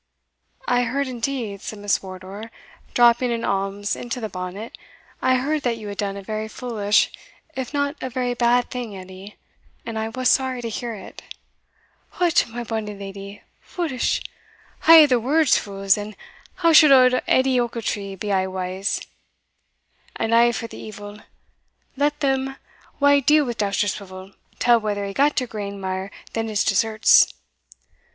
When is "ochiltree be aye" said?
17.59-18.47